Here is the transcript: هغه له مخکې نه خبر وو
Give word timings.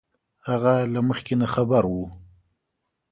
هغه 0.49 0.73
له 0.93 0.99
مخکې 1.09 1.33
نه 1.41 1.47
خبر 1.53 1.83
وو 1.87 2.05